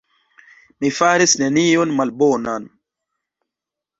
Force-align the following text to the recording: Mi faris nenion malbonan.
Mi 0.85 0.89
faris 0.99 1.35
nenion 1.41 1.93
malbonan. 1.99 2.65